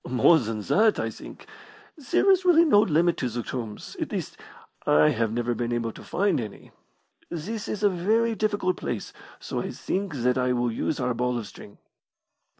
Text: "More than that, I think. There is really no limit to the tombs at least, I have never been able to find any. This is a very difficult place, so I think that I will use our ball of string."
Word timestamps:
"More 0.07 0.39
than 0.39 0.61
that, 0.61 0.99
I 0.99 1.11
think. 1.11 1.45
There 1.95 2.31
is 2.31 2.43
really 2.43 2.65
no 2.65 2.79
limit 2.79 3.17
to 3.17 3.29
the 3.29 3.43
tombs 3.43 3.95
at 4.01 4.11
least, 4.11 4.35
I 4.87 5.09
have 5.09 5.31
never 5.31 5.53
been 5.53 5.71
able 5.71 5.91
to 5.91 6.03
find 6.03 6.41
any. 6.41 6.71
This 7.29 7.67
is 7.67 7.83
a 7.83 7.87
very 7.89 8.33
difficult 8.33 8.77
place, 8.77 9.13
so 9.39 9.61
I 9.61 9.69
think 9.69 10.15
that 10.15 10.39
I 10.39 10.53
will 10.53 10.71
use 10.71 10.99
our 10.99 11.13
ball 11.13 11.37
of 11.37 11.45
string." 11.45 11.77